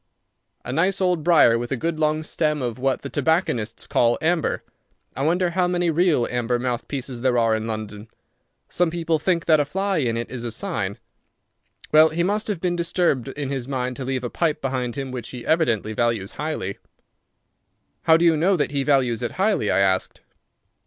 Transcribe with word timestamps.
A 0.65 0.73
nice 0.73 0.99
old 0.99 1.23
briar 1.23 1.59
with 1.59 1.71
a 1.71 1.77
good 1.77 1.99
long 1.99 2.23
stem 2.23 2.63
of 2.63 2.79
what 2.79 3.03
the 3.03 3.07
tobacconists 3.09 3.85
call 3.85 4.17
amber. 4.19 4.63
I 5.15 5.21
wonder 5.21 5.51
how 5.51 5.67
many 5.67 5.91
real 5.91 6.25
amber 6.25 6.57
mouthpieces 6.57 7.21
there 7.21 7.37
are 7.37 7.55
in 7.55 7.67
London. 7.67 8.07
Some 8.67 8.89
people 8.89 9.19
think 9.19 9.45
that 9.45 9.59
a 9.59 9.63
fly 9.63 9.97
in 9.99 10.17
it 10.17 10.31
is 10.31 10.43
a 10.43 10.49
sign. 10.49 10.97
Well, 11.91 12.09
he 12.09 12.23
must 12.23 12.47
have 12.47 12.59
been 12.59 12.75
disturbed 12.75 13.27
in 13.27 13.49
his 13.51 13.67
mind 13.67 13.95
to 13.97 14.03
leave 14.03 14.23
a 14.23 14.31
pipe 14.31 14.59
behind 14.59 14.95
him 14.95 15.11
which 15.11 15.29
he 15.29 15.45
evidently 15.45 15.93
values 15.93 16.31
highly." 16.31 16.79
"How 18.05 18.17
do 18.17 18.25
you 18.25 18.35
know 18.35 18.55
that 18.57 18.71
he 18.71 18.83
values 18.83 19.21
it 19.21 19.33
highly?" 19.33 19.69
I 19.69 19.77
asked. 19.77 20.21